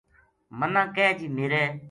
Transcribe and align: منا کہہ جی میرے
منا 0.57 0.83
کہہ 0.95 1.17
جی 1.17 1.27
میرے 1.35 1.63